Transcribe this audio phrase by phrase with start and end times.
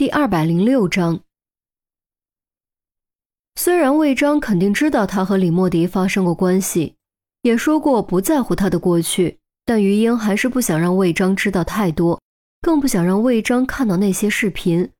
[0.00, 1.20] 第二百零六章。
[3.56, 6.94] 虽然魏章肯定知道他和李莫迪发生过关系，
[7.42, 12.18] 也说过不在乎他的过去，但于英还是不想让魏章知道太多，
[12.62, 14.90] 更不想让魏章看到那些视频。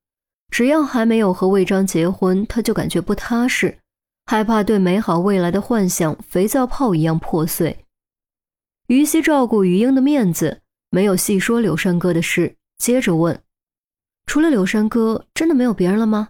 [0.51, 3.79] 只要还没有和魏章结婚，他就感觉不踏实，
[4.27, 7.87] 害怕对美好未来的幻想肥皂泡一样破碎。
[8.89, 10.61] 于西照顾于英的面子，
[10.91, 13.43] 没有细说柳山哥的事，接着问。
[14.31, 16.29] 除了柳山哥，真的没有别人了吗？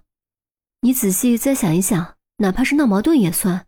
[0.80, 3.66] 你仔细再想一想，哪怕是闹矛盾也算。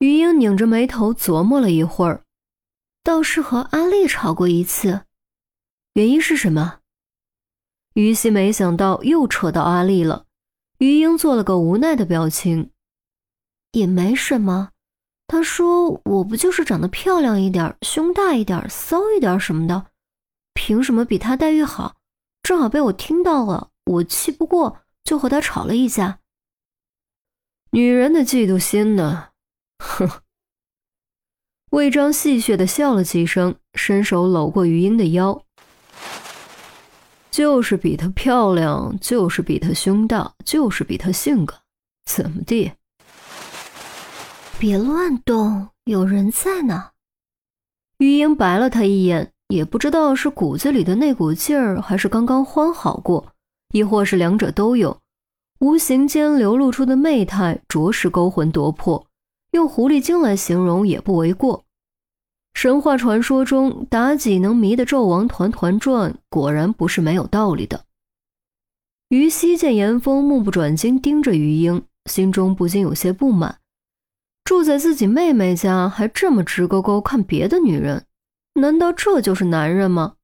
[0.00, 2.24] 于英拧着眉头琢磨了一会儿，
[3.02, 5.06] 倒是和阿丽吵过一次。
[5.94, 6.80] 原因是什么？
[7.94, 10.26] 于西没想到又扯到阿丽了。
[10.76, 12.70] 于英做了个无奈的表情，
[13.70, 14.72] 也没什么。
[15.26, 19.86] 他说：“我不就是长得漂亮一点，胸大一点，骚一点什么的，
[20.52, 21.96] 凭什么比他待遇好？”
[22.52, 26.18] 正好被我听到了，我气不过，就和他吵了一架。
[27.70, 29.30] 女人的嫉妒心呢？
[29.78, 30.20] 哼！
[31.70, 35.42] 魏章戏谑的笑了几声，伸手搂过余英的腰。
[37.30, 41.58] 就是比她漂亮，就是比她胸大，就是比她性感，
[42.04, 42.72] 怎么地？
[44.58, 46.90] 别乱动，有人在呢。
[47.96, 49.32] 余英白了他一眼。
[49.52, 53.34] 也不知道是骨子里的那股劲儿，还是刚刚欢好过，
[53.72, 54.98] 亦或是两者都有。
[55.60, 59.06] 无形间流露出的媚态，着实勾魂夺魄。
[59.52, 61.64] 用狐狸精来形容也不为过。
[62.54, 67.84] 神话传说中妲己能迷得纣王团团转，果然不是没有道理的。
[69.10, 73.58] 于西见严峰目不转睛盯着于英，心中不禁有些不满：
[74.44, 78.06] 住在自己妹妹家，还这么直勾勾看别的女人。
[78.62, 80.14] 难道这就是男人吗？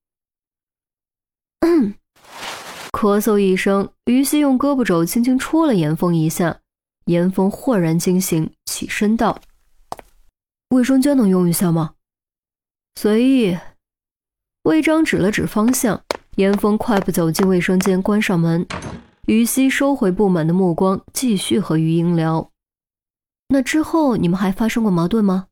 [2.92, 6.61] 咳嗽一声，于西用胳膊肘轻轻戳了严峰一下。
[7.06, 9.41] 严峰豁然惊醒，起身道
[10.71, 11.94] ：“卫生间能用一下吗？”
[12.94, 13.59] 随意。
[14.62, 16.05] 魏章指了指方向，
[16.37, 18.65] 严峰快步走进卫生间，关上门。
[19.26, 22.53] 于西收回不满的目光，继续和于英聊
[23.49, 25.49] ：“那之后你们还发生过矛盾吗？”“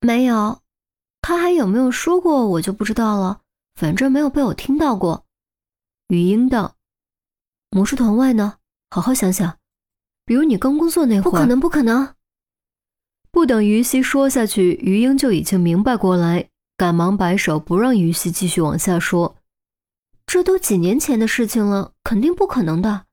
[0.00, 0.60] 没有。”
[1.28, 3.40] 他还有没有说过，我就不知道了。
[3.74, 5.24] 反正没有被我听到过。
[6.06, 6.76] 语音道
[7.68, 8.58] ：“魔术团外呢？
[8.90, 9.58] 好好想想。
[10.24, 12.14] 比如你刚工作那会儿，不可能，不可能。”
[13.32, 19.34] 不等于西说下去，于英就已经明白过来，赶忙摆手不让于西继续往下说。
[20.26, 23.06] 这都几年前的事情了，肯定不可能的。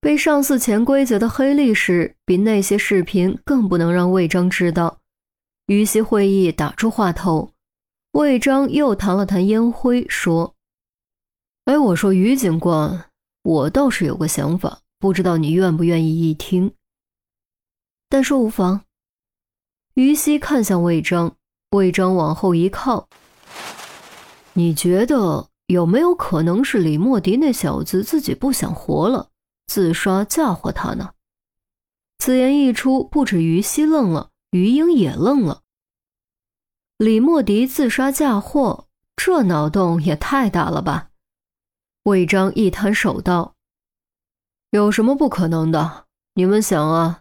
[0.00, 4.99] 被上司潜规则的黑历史，比那些视频更不能让魏章知道。
[5.70, 7.52] 于西会议打住话头，
[8.10, 10.56] 魏章又弹了弹烟灰，说
[11.66, 13.04] ：“哎，我说于警官，
[13.44, 16.74] 我倒是有个想法，不知道你愿不愿意一听。
[18.08, 18.80] 但说无妨。”
[19.94, 21.36] 于西看向魏章，
[21.70, 23.08] 魏章往后一靠
[24.54, 29.28] ：“你觉得有没有可能是李莫迪那小子自己不想活了，
[29.68, 31.12] 自杀嫁祸他呢？”
[32.18, 34.29] 此言一出，不止于西愣了。
[34.50, 35.62] 于英也愣了。
[36.98, 41.10] 李莫迪自杀嫁祸，这脑洞也太大了吧？
[42.04, 43.54] 魏章一摊手道
[44.70, 46.06] ：“有什么不可能的？
[46.34, 47.20] 你们想啊，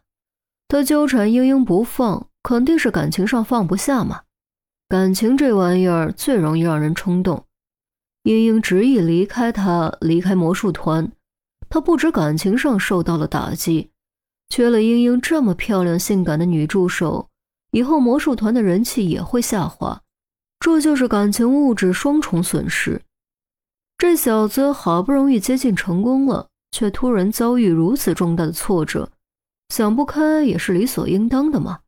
[0.68, 4.24] 他纠缠英英不放，肯定是感情上放不下嘛。
[4.88, 7.46] 感情这玩意儿最容易让人冲动。
[8.24, 11.12] 英英执意离开他，离开魔术团，
[11.70, 13.92] 他不止感情上受到了打击。”
[14.50, 17.30] 缺了英英这么漂亮性感的女助手，
[17.72, 20.02] 以后魔术团的人气也会下滑，
[20.60, 23.02] 这就是感情物质双重损失。
[23.98, 29.12] 这小子好不容易接近成功了，却突然遭遇如此重大的挫折，
[29.70, 31.82] 想不开也是理所应当的嘛。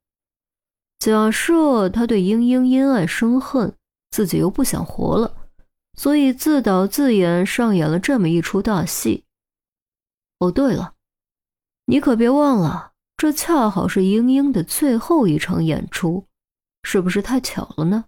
[0.99, 3.73] 假设他对英英因爱生恨，
[4.11, 5.33] 自己又不想活了，
[5.97, 9.23] 所以自导自演上演了这么一出大戏。
[10.37, 10.93] 哦，对了。
[11.91, 16.25] 你可别忘了，这恰好是英英的最后一场演出，
[16.83, 18.05] 是不是太巧了呢？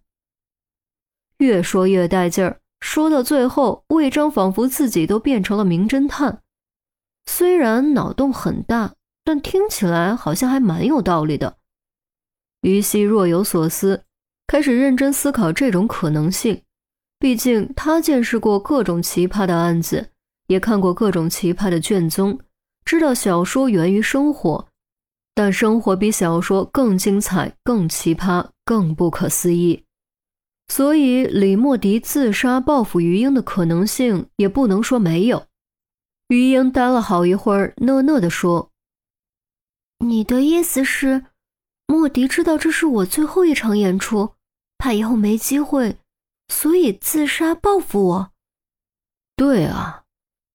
[1.39, 6.41] 越说越带劲儿，说到最后，魏章仿佛自己都变成了名侦探。
[7.25, 8.93] 虽然脑洞很大，
[9.25, 11.57] 但听起来好像还蛮有道理的。
[12.61, 14.05] 于西若有所思，
[14.47, 16.61] 开始认真思考这种可能性。
[17.19, 20.11] 毕竟他见识过各种奇葩的案子，
[20.47, 22.39] 也看过各种奇葩的卷宗。
[22.85, 24.67] 知道小说源于生活，
[25.33, 29.85] 但生活比小说更精彩、更奇葩、更不可思议。
[30.67, 35.47] 所以李莫迪自杀报复于英的可能性也不能说没有。
[36.29, 38.71] 余英呆了好一会儿，讷讷地说
[39.99, 41.25] ：“你的意思是，
[41.85, 44.33] 莫迪知道这是我最后一场演出，
[44.77, 45.97] 怕以后没机会，
[46.47, 48.31] 所以自杀报复我
[49.35, 50.02] ？”“对啊，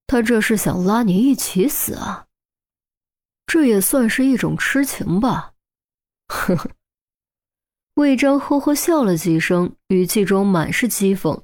[0.09, 2.27] 他这是想拉你一起死啊。
[3.47, 5.53] 这也算是一种痴情吧。”
[6.27, 6.71] 呵呵。
[7.95, 11.43] 魏章呵呵笑了几声，语气中满是讥讽。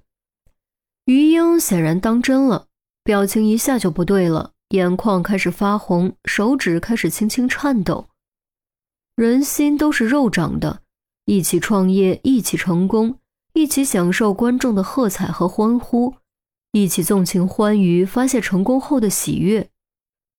[1.04, 2.68] 余英显然当真了，
[3.02, 8.08] 表情一下就不对了，眼眶开始发红，手指开始轻轻颤抖。
[9.16, 10.80] 人心都是肉长的，
[11.26, 13.18] 一起创业，一起成功，
[13.52, 16.14] 一起享受观众的喝彩和欢呼，
[16.74, 19.68] 一起纵情欢愉，发泄成功后的喜悦。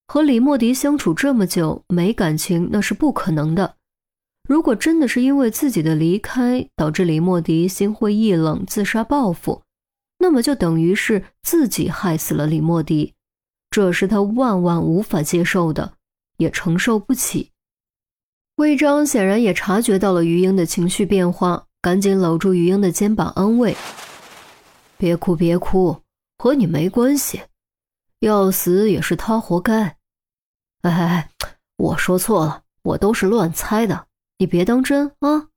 [0.06, 3.78] 和李莫迪相处这么久，没感情那是不可能的。
[4.46, 9.62] 如果真的是因为自己的离开导致李莫迪心灰意冷自杀报复，
[10.20, 13.14] 那么就等于是自己害死了李莫迪，
[13.72, 15.94] 这是他万万无法接受的，
[16.36, 17.52] 也承受不起。
[18.58, 23.74] 魏章显然也察觉到了余英的情绪变化，赶紧搂住余英的肩膀安慰
[25.00, 26.02] ：“别哭，别哭，
[26.38, 27.44] 和你没关系，
[28.20, 29.98] 要死也是他活该。”
[30.82, 31.32] 哎哎哎，
[31.78, 34.08] 我说错了，我都是乱猜的。
[34.38, 35.50] 你别当真啊！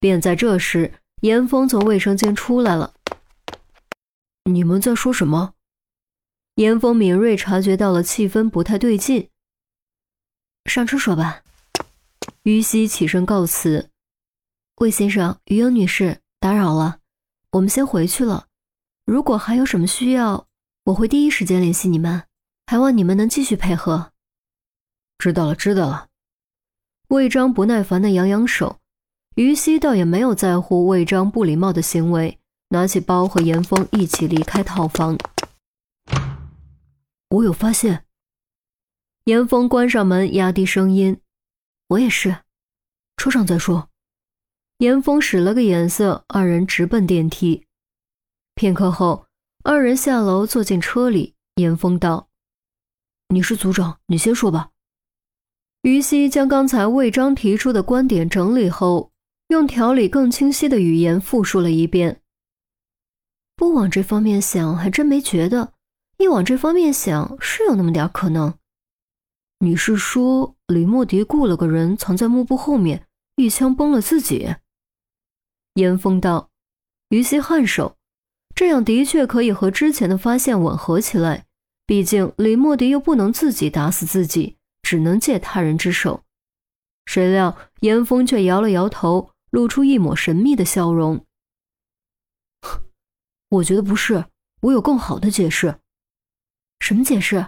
[0.00, 2.94] 便在这时，严峰从卫生间出来了。
[4.44, 5.54] 你们在说什么？
[6.56, 9.30] 严峰敏锐察觉到了气氛不太对劲。
[10.64, 11.42] 上车说吧。
[12.44, 13.90] 于西起身告辞。
[14.76, 17.00] 魏先生、于英女士，打扰了，
[17.52, 18.48] 我们先回去了。
[19.04, 20.46] 如果还有什么需要，
[20.84, 22.24] 我会第一时间联系你们。
[22.66, 24.12] 还望你们能继续配合。
[25.18, 26.08] 知道了，知道了。
[27.08, 28.78] 魏章不耐烦地扬扬手，
[29.36, 32.38] 于西倒也没有在乎魏章不礼貌的行为，
[32.70, 35.18] 拿起包和严峰一起离开套房。
[37.28, 38.06] 我有发现。
[39.24, 41.20] 严峰关上门，压低声音
[41.88, 42.38] ：“我也是，
[43.16, 43.90] 车上再说。”
[44.78, 47.66] 严峰使了个眼色，二人直奔电梯。
[48.54, 49.26] 片刻后，
[49.64, 51.34] 二人下楼坐进车里。
[51.56, 52.28] 严峰道
[53.30, 54.70] ：“你是组长，你先说吧。”
[55.82, 59.12] 于西将刚才魏章提出的观点整理后，
[59.48, 62.22] 用条理更清晰的语言复述了一遍。
[63.54, 65.72] 不往这方面想，还真没觉得；
[66.18, 68.54] 一往这方面想，是有那么点可能。
[69.60, 73.06] 你是说李莫迪雇了个人藏在幕布后面，
[73.36, 74.56] 一枪崩了自己？
[75.74, 76.50] 严峰道。
[77.10, 77.96] 于西颔首，
[78.54, 81.46] 这样的确可以和之前的发现吻合起来。
[81.86, 84.56] 毕竟李莫迪又不能自己打死自己。
[84.84, 86.24] 只能借他人之手，
[87.06, 91.24] 谁料严峰却摇了摇头，露出一抹神秘的笑容。
[93.48, 94.26] 我觉得不是，
[94.60, 95.80] 我有更好的解释。
[96.80, 97.46] 什么解释？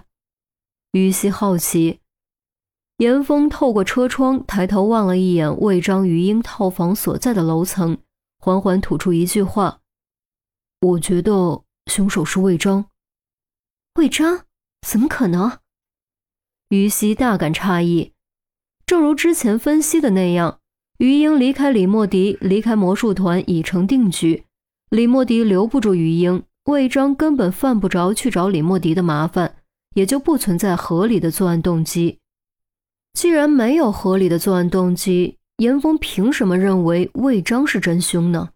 [0.93, 2.01] 于西好奇。
[2.97, 7.99] 严峰透过车窗抬头望了一眼魏章余英套房所在的楼层，
[8.39, 9.83] 缓缓吐出一句话
[10.81, 12.87] ：“我觉得凶手是魏章。”
[13.97, 14.45] 魏章？
[14.87, 15.59] 怎么可能？
[16.69, 18.13] 于西大感诧异，
[18.85, 20.61] 正如之前分析的那样，
[20.99, 24.45] 于英离开李莫迪、离开魔术团已成定局。
[24.91, 29.57] 李莫迪留不住于英，魏章根本犯不着去找李莫迪的麻烦，
[29.95, 32.19] 也就不存在合理的作案动机。
[33.15, 38.51] 既然没有合理的作案动机，严峰凭什么认为魏章是真凶呢？